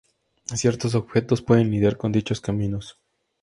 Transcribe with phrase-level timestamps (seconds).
[0.55, 2.97] Ciertos objetos pueden lidiar con dichos caminos.